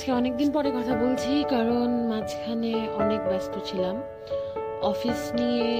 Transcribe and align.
আজকে 0.00 0.14
অনেক 0.22 0.34
দিন 0.40 0.48
পরে 0.56 0.70
কথা 0.78 0.94
বলছি, 1.04 1.32
কারণ 1.54 1.88
মাঝখানে 2.12 2.72
অনেক 3.02 3.20
ব্যস্ত 3.30 3.54
ছিলাম। 3.68 3.96
অফিস 4.90 5.20
নিয়ে, 5.38 5.72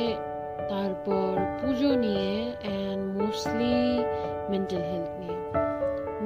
তারপর 0.72 1.30
পুজো 1.58 1.90
নিয়ে 2.04 2.32
অ্যান্ড 2.64 3.02
মোস্টলি 3.20 3.78
মেন্টাল 4.52 4.82
হেলথ 4.90 5.10
নিয়ে। 5.20 5.36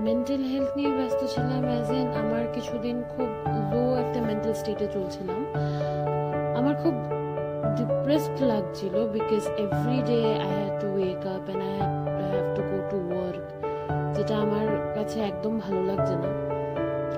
মেন্টাল 0.06 0.42
হেলথ 0.50 0.70
নিয়ে 0.78 0.92
ব্যস্ত 0.98 1.20
ছিলাম 1.34 1.62
অ্যাজ 1.70 1.88
এন 1.98 2.08
আমার 2.22 2.44
কিছুদিন 2.56 2.96
খুব 3.12 3.28
লো 3.70 3.82
একটা 4.02 4.18
মেন্টাল 4.28 4.54
স্টেটে 4.60 4.86
চলছিলাম। 4.94 5.40
আমার 6.58 6.74
খুব 6.82 6.94
ডিপ্রেসড 7.78 8.36
লাগছিল 8.50 8.94
because 9.16 9.44
every 9.64 10.00
day 10.08 10.20
I 10.46 10.52
have 10.58 10.72
to 10.82 10.88
wake 10.96 11.22
up 11.34 11.44
and 11.48 11.62
I 11.68 11.74
have 12.32 12.46
to 12.56 12.62
go 12.70 12.78
to 12.90 12.98
work 13.10 13.46
যেটা 14.16 14.34
আমার 14.44 14.66
কাছে 14.96 15.18
একদম 15.30 15.52
ভালো 15.64 15.80
লাগছে 15.90 16.16
না। 16.24 16.30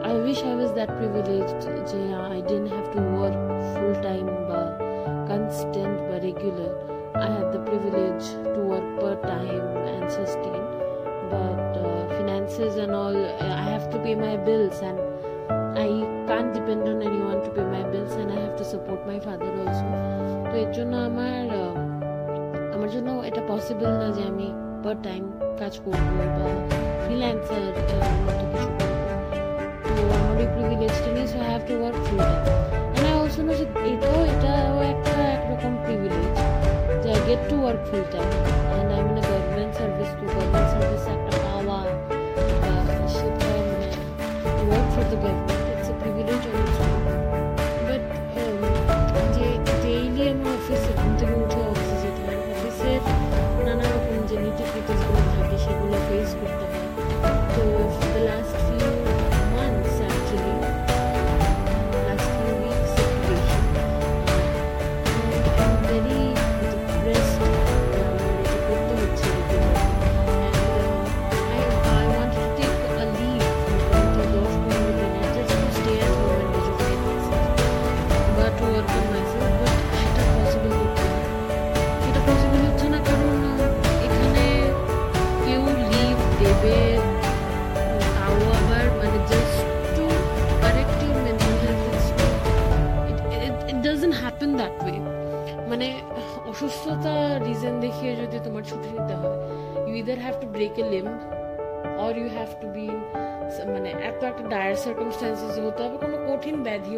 I 0.04 0.14
wish 0.26 0.40
I 0.44 0.54
was 0.56 0.72
that 0.74 0.92
privileged 1.00 1.60
যে 1.92 2.02
I 2.38 2.40
didn't 2.42 2.72
have 2.78 2.88
to 2.96 3.02
work 3.18 3.38
full 3.74 3.96
time 4.08 4.30
বা 4.50 4.62
constant 5.32 5.96
বা 6.08 6.18
regular. 6.30 6.72
I 7.26 7.28
had 7.36 7.48
the 7.56 7.62
privilege 7.70 8.26
to 8.54 8.60
work 8.72 8.88
part 9.02 9.20
time 9.34 9.66
and 9.92 10.04
sustain. 10.18 10.64
But 11.32 11.72
uh, 11.78 11.86
finances 12.16 12.74
and 12.84 12.92
all, 13.02 13.16
I 13.60 13.64
have 13.74 13.86
to 13.94 13.98
pay 14.06 14.16
my 14.28 14.36
bills 14.48 14.78
and 14.90 14.98
I 15.86 15.90
can't 16.30 16.52
depend 16.58 16.84
on 16.92 16.98
anyone 17.02 17.40
to 17.46 17.50
pay 17.58 17.68
my 17.78 17.84
bills 17.92 18.14
and 18.22 18.28
I 18.38 18.40
have 18.46 18.56
to 18.62 18.66
support 18.74 19.00
my 19.12 19.20
father 19.26 19.52
also. 19.64 19.86
তো 20.50 20.54
এর 20.64 20.72
জন্য 20.78 20.94
আমার 21.10 21.44
আহ, 21.54 21.76
আমার 22.76 22.90
জন্য 22.96 23.10
এটা 23.30 23.42
possible 23.54 23.90
না 24.02 24.08
যে 24.18 24.24
আমি 24.32 24.48
পার্ট 24.84 25.00
টাইম 25.08 25.24
কাজ 25.62 25.74
করবো 25.86 26.24
বা 26.38 26.48
ফ্রিল্যান্সার 27.04 27.64
মতো 28.26 28.44
কিছু 28.52 28.70
করবো 28.78 28.95
এই 30.41 30.49
প্রিভিলেজটা 30.55 31.09
নিয়ে 31.15 31.29
so 31.33 31.39
have 31.49 31.61
to 31.69 31.75
work 31.81 31.99
full 32.07 32.19
time 32.21 32.43
I 32.99 33.13
also 33.19 33.41
know 33.47 33.53
যে 33.61 33.67
এটাও 33.91 34.19
এটাও 34.31 34.77
একটা 34.93 35.13
একরকম 35.37 35.73
প্রিভিলেজ 35.85 36.37
যে 37.03 37.09
I 37.15 37.21
get 37.29 37.41
to 37.51 37.57
work 37.63 37.81
full 37.89 38.03
time 38.13 38.56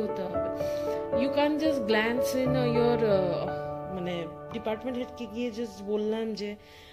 হতে 0.04 0.22
হবে। 0.26 0.48
You 1.22 1.28
can 1.38 1.52
just 1.58 1.80
glance 1.90 2.26
in 2.34 2.52
your 2.74 3.00
মানে 3.94 4.14
ডিপার্টমেন্ট 4.52 4.96
হেডকে 4.98 5.26
গিয়ে 5.34 5.50
জাস্ট 5.50 5.78
বললাম 5.82 6.26
যে 6.40 6.50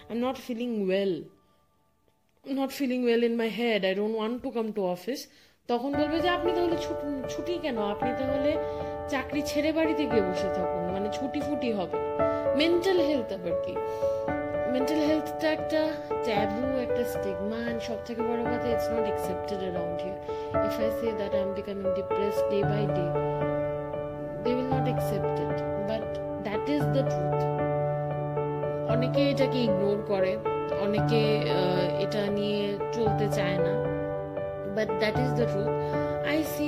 I 0.10 0.18
am 0.18 0.20
not 0.28 0.38
feeling 0.48 0.70
well 0.88 1.14
not 2.46 2.72
feeling 2.80 3.00
well 3.04 3.24
in 3.24 3.36
my 3.36 3.50
head 3.50 3.82
I 3.86 3.94
don't 3.96 4.16
want 4.16 4.38
to 4.44 4.50
come 4.50 4.72
to 4.72 4.82
office 4.96 5.28
তখন 5.68 5.92
বলবে 6.00 6.18
যে, 6.20 6.30
আপনি 6.30 6.52
তাহলে 6.58 6.78
ছুটি 7.30 7.54
কেন? 7.62 7.78
আপনি 7.94 8.10
তাহলে 8.20 8.52
চাকরি 9.10 9.42
ছেড়ে 9.46 9.72
বাড়িতে 9.72 10.04
গিয়ে 10.06 10.22
বসে 10.22 10.50
থাকুন। 10.56 10.84
মানে 10.94 11.08
ছুটি 11.14 11.40
ফুটি 11.42 11.70
হবে। 11.72 11.98
মেন্টাল 12.56 12.98
হেলথ 13.10 13.30
আবার 13.34 13.56
কি? 13.66 13.74
মেন্টাল 14.74 15.02
হেলথটা 15.10 15.48
একটা 15.52 15.82
ট্যাবু 16.24 16.62
স্টিগমা 17.14 17.60
অ্যান্ড 17.64 17.82
সব 17.82 18.00
থেকে 18.06 18.22
বড় 18.22 18.42
কথা 18.44 18.68
it's 18.70 18.88
not 18.90 19.06
accepted 19.10 19.60
around 19.60 19.98
here 20.02 20.18
if 20.66 20.76
I 20.80 20.90
say 21.02 21.08
that 21.12 21.34
I 21.36 21.42
am 21.42 21.54
becoming 21.54 21.88
depress 21.96 22.36
day 22.50 22.60
by 22.64 22.84
day 22.88 23.06
they 24.44 24.50
will 24.54 24.68
not 24.68 24.84
accept 24.84 25.36
it 25.40 25.58
but 25.90 26.06
that 26.44 26.70
is 26.70 26.84
the 26.94 27.02
অনেকে 28.88 29.30
এটাকে 29.30 29.60
ignore 29.60 30.00
করে, 30.08 30.38
অনেকে 30.82 31.22
এটা 32.00 32.22
নিয়ে 32.30 32.78
চলতে 32.94 33.28
চায় 33.28 33.58
না 33.58 33.74
but 34.76 34.88
that 35.00 35.16
is 35.20 35.30
the 35.34 35.46
truth 35.46 35.68
I 36.28 36.44
see 36.44 36.65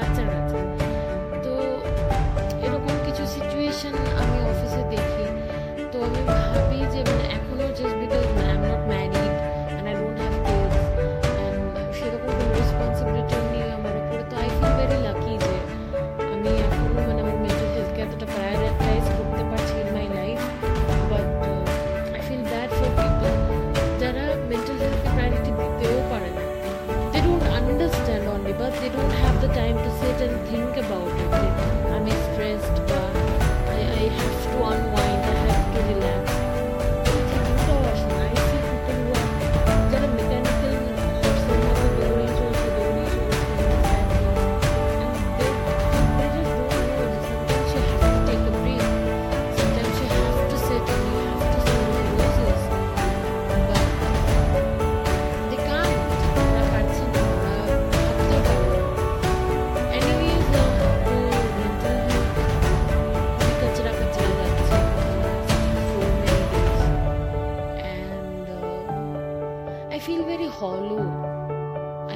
বাচ্চার 0.00 0.28
তো 1.44 1.52
এরকম 2.66 2.94
কিছু 3.06 3.22
সিচুয়েশন 3.34 3.94
আমি 4.20 4.38
অফিসে 4.50 4.82
দেখি। 4.92 5.26
তো 5.92 5.96
আমি 6.06 6.20
ভাবি 6.30 6.80
যে 6.92 7.00
মানে 7.08 7.24
এখনও 7.36 7.68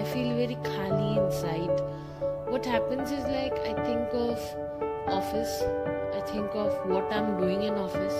I 0.01 0.03
feel 0.13 0.31
very 0.37 0.59
khali 0.69 1.11
inside 1.19 1.77
what 2.53 2.65
happens 2.67 3.09
is 3.11 3.25
like 3.37 3.57
I 3.71 3.73
think 3.87 4.09
of 4.29 4.39
office 5.19 5.55
I 6.19 6.21
think 6.31 6.51
of 6.57 6.71
what 6.87 7.07
I'm 7.13 7.31
doing 7.39 7.61
in 7.63 7.75
office 7.79 8.19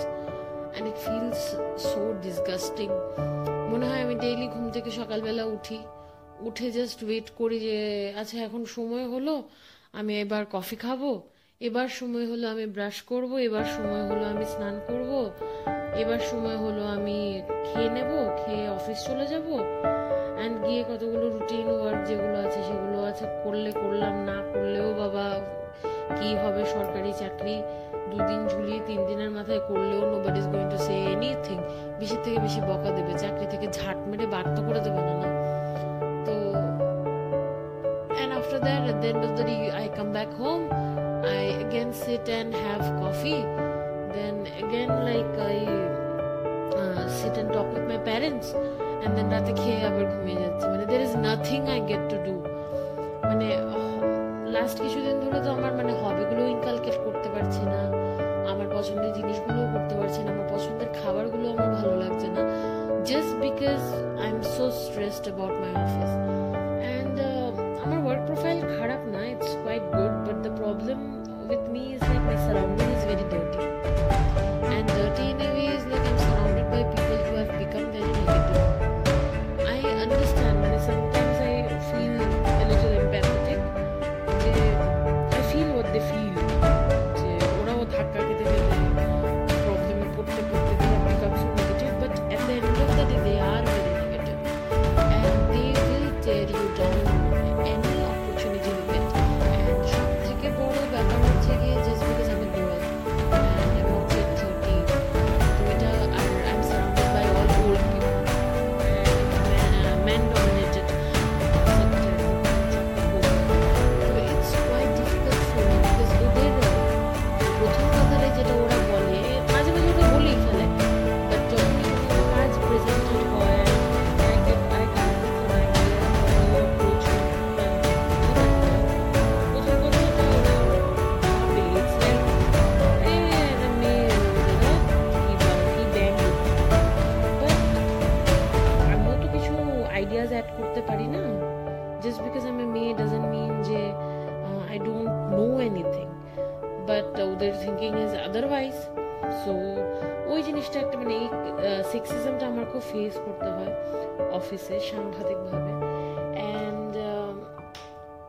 and 0.75 0.83
it 0.87 0.97
feels 0.97 1.41
so 1.87 2.01
disgusting 2.27 2.93
মনে 3.71 3.85
হয় 3.89 4.01
আমি 4.05 4.15
ডেইলি 4.23 4.47
ঘুম 4.53 4.65
থেকে 4.75 4.89
সকালবেলা 4.99 5.43
উঠি 5.55 5.77
উঠে 6.47 6.67
জাস্ট 6.77 6.99
ওয়েট 7.07 7.27
করি 7.39 7.57
যে 7.67 7.77
আচ্ছা 8.21 8.37
এখন 8.47 8.61
সময় 8.75 9.05
হলো 9.13 9.33
আমি 9.99 10.13
এবার 10.23 10.43
কফি 10.55 10.77
খাব 10.83 11.01
এবার 11.61 11.87
সময় 11.99 12.25
হলো 12.31 12.45
আমি 12.53 12.65
ব্রাশ 12.75 12.97
করব 13.11 13.31
এবার 13.47 13.65
সময় 13.75 14.03
হলো 14.09 14.23
আমি 14.33 14.45
স্নান 14.53 14.75
করব 14.87 14.94
এবার 16.01 16.21
সময় 16.31 16.57
হলো 16.65 16.83
আমি 16.95 17.19
খেয়ে 17.67 17.89
নেব, 17.95 18.11
খেয়ে 18.41 18.65
অফিস 18.77 18.97
চলে 19.07 19.25
যাব 19.31 19.47
অ্যান্ড 20.37 20.55
গিয়ে 20.65 20.81
কতগুলো 20.89 21.25
রুটিন 21.35 21.67
ওয়ার্ক 21.75 22.01
যেগুলো 22.09 22.37
আছে 22.45 22.59
সেগুলো 22.67 22.97
আছে, 23.09 23.25
করলে 23.43 23.71
করলাম, 23.81 24.15
না 24.29 24.37
করলেও 24.51 24.89
বাবা 25.01 25.25
কি 26.17 26.29
হবে 26.41 26.61
সরকারি 26.75 27.11
চাকরি? 27.21 27.55
দুদিন 28.11 28.41
ঝুলিয়ে 28.51 28.79
তিন 28.87 28.99
দিনের 29.09 29.31
মাথায় 29.37 29.61
করলেও 29.69 30.01
nobody 30.11 30.35
is 30.39 30.45
going 30.51 30.67
to 30.73 30.77
say 30.85 30.95
anything 31.13 31.57
বেশি 31.99 32.17
থেকে 32.23 32.37
বেশি 32.45 32.59
বকা 32.69 32.89
দেবে, 32.97 33.13
চাকরি 33.23 33.45
থেকে 33.53 33.67
ঝাট 33.77 33.97
মেরে 34.09 34.25
বার 34.33 34.45
তো 34.55 34.61
করে 34.67 34.79
দেবে 34.85 35.01
না 35.07 35.13
না। 35.21 35.27
তো, 36.25 36.35
and 38.21 38.31
after 38.37 38.59
that, 38.65 38.81
at 38.91 38.97
the 39.01 39.07
end 39.13 39.23
of 39.27 39.31
the 39.37 39.43
day, 39.49 39.61
i 39.83 39.85
come 39.97 40.11
back 40.17 40.31
home, 40.41 40.63
i 41.37 41.43
again 41.65 41.89
sit 42.03 42.25
and 42.39 42.49
have 42.65 42.85
coffee 43.01 43.41
then 44.17 44.35
again 44.63 44.91
like 45.09 45.33
i 45.53 45.57
uh, 46.81 47.03
sit 47.19 47.33
and 47.41 47.49
talk 47.55 47.67
with 47.75 47.85
my 47.91 47.99
parents. 48.11 48.47
And 49.03 49.11
then 49.17 49.27
রাতে 49.33 49.51
খেয়ে 49.61 49.81
আবার 49.89 50.05
ঘুমিয়ে 50.13 50.37
যাচ্ছি 50.43 50.65
মানে 50.73 50.85
there 50.91 51.03
is 51.07 51.13
nothing 51.29 51.63
i 51.77 51.79
get 51.91 52.03
to 52.11 52.17
do 52.27 52.35
মানে 53.29 53.47
last 54.55 54.77
কিছুদিন 54.83 55.15
ধরে 55.23 55.39
তো 55.45 55.49
আমার 55.57 55.71
মানে 55.79 55.91
হবিগুলো 56.01 56.43
ইনকালকেট 56.55 56.97
করতে 57.05 57.27
পারছি 57.35 57.63
না। 57.73 57.81
আমার 58.51 58.67
পছন্দের 58.75 59.11
জিনিসগুলোও 59.17 59.67
করতে 59.75 59.93
পারছি 59.99 60.19
না। 60.25 60.29
আমার 60.35 60.47
পছন্দের 60.53 60.89
খাবারগুলো 60.99 61.45
আমার 61.55 61.69
ভালো 61.79 61.95
লাগছে 62.03 62.27
না। 62.35 62.41
Just 63.09 63.33
because 63.45 63.81
I 64.23 64.27
am 64.33 64.39
so 64.55 64.65
stressed 64.83 65.25
about 65.27 65.55
my 65.61 65.71
office 65.83 66.11
and 66.83 67.15
আমার 67.83 67.99
ওয়ার্ক 68.05 68.21
প্রোফাইল 68.29 68.57
the 85.95 86.01
few 86.09 86.34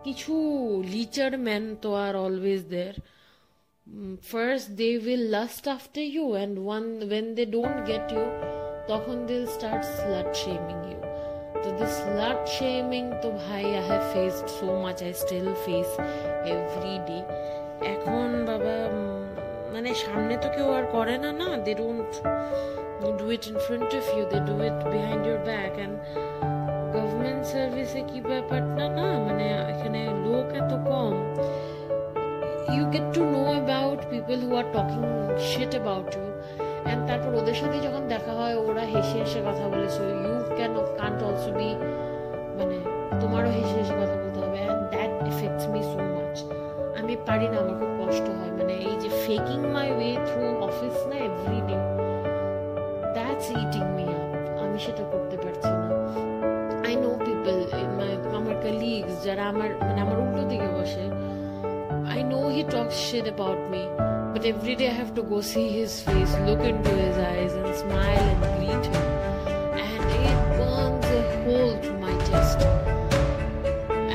কিছু 0.06 0.34
লিচার 0.94 1.32
ম্যান 1.46 1.64
তো 1.82 1.88
আর 2.04 2.14
always 2.26 2.62
there 2.74 2.96
first 4.32 4.66
they 4.80 4.94
will 5.06 5.24
lust 5.36 5.64
after 5.68 6.02
you 6.16 6.34
and 6.42 6.54
one 6.76 6.88
when 7.10 7.26
they 7.36 7.46
don't 7.56 7.80
get 7.92 8.04
you 8.16 8.24
তখন 8.90 9.16
they'll 9.28 9.50
start 9.58 9.82
slut 9.96 10.28
shaming 10.42 10.82
you 10.92 11.00
তো 11.62 11.68
the 11.80 11.88
slut 11.98 12.40
shaming 12.56 13.08
তো 13.22 13.28
ভাই 13.44 13.64
I 13.80 13.82
have 13.90 14.06
faced 14.14 14.48
so 14.60 14.68
much 14.84 15.00
I 15.10 15.12
still 15.24 15.50
face 15.66 15.94
every 16.56 16.96
day 17.10 17.22
এখন 17.94 18.28
বাবা 18.50 18.76
মানে 19.72 19.90
সামনে 20.04 20.34
তো 20.42 20.48
কেউ 20.54 20.68
আর 20.78 20.84
করে 20.96 21.16
না 21.24 21.30
না 21.40 21.48
they 21.64 21.74
don't 21.82 22.14
do 23.20 23.26
it 23.36 23.44
in 23.50 23.56
front 23.66 23.90
of 24.00 24.06
you 24.16 24.22
they 24.32 24.42
do 24.50 24.56
it 24.68 24.78
behind 24.94 25.22
your 25.30 25.40
back 25.50 25.72
and 25.84 25.94
government 26.96 27.42
সার্ভিসে 27.52 28.00
কি 28.10 28.18
ব্যাপারটা 28.30 28.84
না 28.98 29.06
মানে 29.26 29.44
এখানে 29.72 30.00
লোক 30.24 30.48
এত 30.60 30.72
কম 30.90 31.14
you 32.76 32.84
get 32.94 33.06
to 33.14 33.22
know 33.32 33.48
about 33.62 33.98
people 34.10 34.38
who 34.44 34.52
are 34.60 34.70
talking 34.76 35.04
shit 35.50 35.72
about 35.80 36.06
you. 36.16 36.26
And 36.90 37.00
তারপর 37.08 37.30
ওদের 37.40 37.56
সাথে 37.60 37.76
যখন 37.86 38.02
দেখা 38.14 38.32
হয়, 38.40 38.56
ওরা 38.66 38.84
হেসে 38.92 39.16
হেসে 39.22 39.40
কথা 39.48 39.64
বলে 39.72 39.88
so 39.96 40.02
you 40.22 40.34
can 40.58 40.72
can't 41.00 41.20
also 41.28 41.50
be 41.58 41.70
মানে 42.58 42.76
তোমারও 43.20 43.50
হেসে 43.56 43.76
হেসে 43.80 43.94
কথা 44.00 44.16
বলতে 44.22 44.38
হবে। 44.44 44.58
And 44.64 44.82
that 44.92 45.12
affects 45.30 45.64
me 45.72 45.80
so 45.90 45.98
much 46.14 46.36
আমি 46.98 47.14
পারি 47.28 47.46
না, 47.52 47.56
আমার 47.62 47.76
খুব 47.80 47.92
কষ্ট 48.00 48.26
হয়। 48.38 48.52
মানে 48.58 48.74
এই 48.88 48.96
যে 49.02 49.10
faking 49.24 49.60
my 49.74 49.88
way 49.96 50.10
through 50.28 50.44
office 50.68 50.96
না 51.10 51.16
যারা 59.26 59.44
আমার 59.52 59.70
মানে 59.86 60.00
আমার 60.04 60.18
উল্টো 60.24 60.42
দিকে 60.50 60.68
বসে 60.76 61.04
I 62.16 62.20
know 62.30 62.42
he 62.56 62.62
talks 62.74 62.96
shit 63.06 63.26
about 63.34 63.60
me, 63.72 63.82
but 64.32 64.42
every 64.52 64.74
day 64.80 64.88
I 64.94 64.96
have 65.02 65.12
to 65.18 65.22
go 65.32 65.38
see 65.52 65.68
his 65.80 65.92
face, 66.06 66.32
look 66.48 66.62
into 66.72 66.92
his 67.04 67.16
eyes, 67.32 67.52
and 67.60 67.68
smile 67.82 68.24
and 68.32 68.40
greet 68.56 68.84
him. 68.92 69.06
And 69.84 70.04
it 70.30 70.38
burns 70.58 71.08
a 71.20 71.22
hole 71.42 71.74
through 71.82 72.00
my 72.08 72.14
chest. 72.28 72.58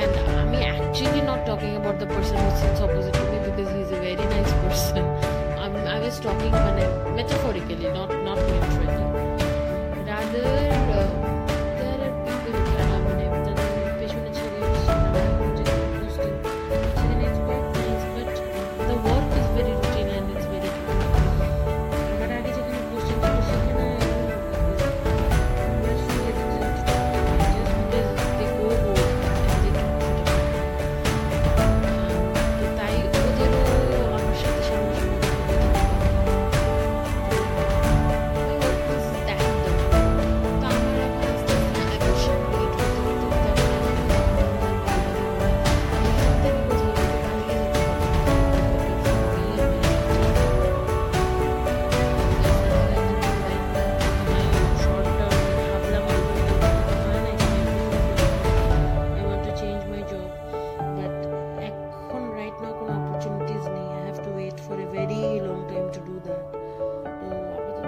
And 0.01 0.11
I'm 0.39 0.53
actually 0.71 1.23
not 1.31 1.39
talking 1.49 1.73
about 1.81 1.97
the 2.03 2.09
person 2.15 2.35
who 2.43 2.51
sits 2.61 2.79
opposite 2.85 3.15
to 3.19 3.25
me 3.31 3.37
because 3.47 3.69
he's 3.75 3.91
a 3.97 3.99
very 4.07 4.25
nice 4.35 4.53
person. 4.63 5.03
I'm, 5.63 5.73
I 5.95 5.97
was 6.05 6.15
talking 6.27 6.53
মানে, 6.65 6.83
metaphorically, 7.19 7.87
not, 7.97 8.09
not 8.27 8.39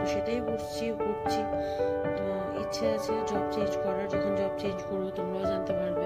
আপাতত 0.03 0.13
সেটাই 0.13 0.39
করছি 0.48 0.86
করছি 1.00 1.41
আহ, 2.22 2.62
ইচ্ছে 2.62 2.83
আছে 2.95 3.13
job 3.29 3.45
change 3.53 3.72
করার 3.83 4.07
যখন 4.13 4.31
job 4.41 4.53
change 4.62 4.79
করব 4.89 5.05
তোমরাও 5.17 5.43
জানতে 5.45 5.74
পারবে 5.74 6.05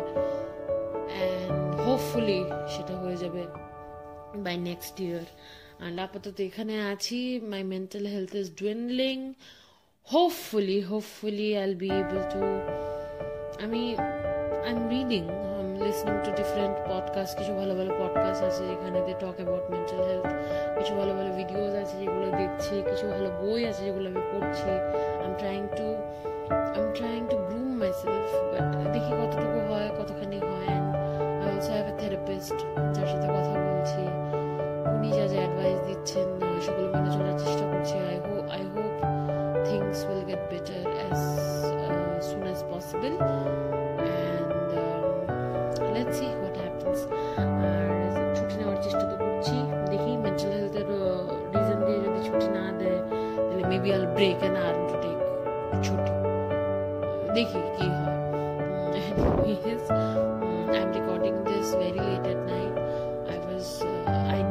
অ্যান্ড 1.12 1.72
হোপফুলি 1.86 2.40
সেটা 2.74 2.96
হয়ে 2.96 3.18
যাবে 3.18 3.44
by 4.46 4.56
next 4.70 4.96
year 5.00 5.24
and 5.80 5.96
আপাতত 6.00 6.38
এখানে 6.40 6.76
আছি 6.92 7.20
my 7.54 7.64
mental 7.66 8.04
health 8.06 8.34
is 8.34 8.48
dwindling 8.60 9.22
hopefully 10.08 10.80
hopefully 10.84 11.50
I'll 11.62 11.80
be 11.80 11.92
able 12.02 12.24
to 12.34 12.42
আমি 13.66 13.84
I'm 14.68 14.82
reading 14.90 15.26
I'm 15.58 15.72
listening 15.80 16.20
to 16.26 16.32
different 16.32 16.76
podcasts 17.18 17.38
কিছু 17.40 17.54
ভালো 17.60 17.74
ভালো 17.80 17.92
পডকাস্ট 18.00 18.42
আছে 18.50 18.64
যেখানে 18.70 19.00
they 19.08 19.14
talk 19.24 19.36
about 19.40 19.66
mental 19.72 20.02
health 20.10 20.30
কিছু 20.78 20.94
ভালো 21.00 21.12
ভালো 21.18 21.30
ভিডিওস 21.40 21.74
আছে 21.82 21.96
যেগুলো 22.02 22.28
দেখছি, 22.42 22.76
কিছু 22.90 23.06
ভালো 23.14 23.30
বই 23.42 23.62
আছে 23.70 23.82
যেগুলো 23.88 24.08
আমি 24.12 24.22
পড়ছি। 24.32 24.72
I 24.72 25.26
am 25.28 25.34
trying 25.42 25.62
to 25.78 25.88
I 26.76 26.80
am 26.82 26.88
trying 26.98 27.22
to 27.32 27.36
groom 27.48 27.70
myself 27.82 28.30
but 28.52 28.66
দেখি 28.96 29.12
কতটুকু 29.20 29.60
হয়, 29.70 29.90
কতখানি 29.98 30.38
হয় 30.48 30.66
and 30.68 30.90
I 31.44 31.50
also 31.54 31.72
have 31.76 31.88
a 31.92 31.94
therapist 32.02 32.58
যার 32.96 33.08
সাথে 33.12 33.28
কথা 33.36 33.54
বলছি। 33.68 34.04
উনি 34.96 35.10
যা 35.18 35.26
যা 35.34 35.38
অ্যাডভাইস 35.44 35.80
দিচ্ছেন 35.88 36.28
সেগুলো 36.66 36.88
মেনে 36.94 37.10
চলার 37.16 37.36
চেষ্টা 37.42 37.66
করছি। 37.72 37.96
I 38.10 38.18
hope 38.26 38.46
I 38.56 38.64
hope 38.74 38.94
things 39.68 40.00
will 40.10 40.22
get 40.30 40.42
better 40.52 40.84
as 40.98 41.20
soon 42.28 42.44
as 42.50 42.60
possible 42.72 43.14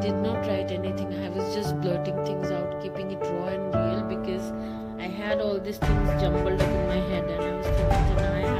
did 0.07 0.23
not 0.23 0.47
write 0.47 0.71
anything. 0.71 1.13
I 1.25 1.29
was 1.31 1.53
just 1.53 1.81
blurting 1.81 2.25
things 2.25 2.53
out 2.53 2.81
keeping 2.81 3.11
it 3.11 3.21
raw 3.23 3.49
and 3.49 3.75
real 3.75 4.03
because 4.15 4.53
i 5.01 5.09
had 5.21 5.41
all 5.41 5.59
these 5.59 5.79
things 5.79 6.23
jumbled 6.23 6.61
up 6.63 6.69
in 6.69 6.87
my 6.87 7.01
head 7.11 7.25
and 7.25 7.43
i 7.43 7.57
was 7.57 7.67
thinking 7.67 8.19
i 8.19 8.56